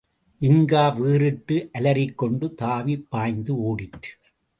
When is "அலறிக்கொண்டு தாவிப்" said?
1.71-3.05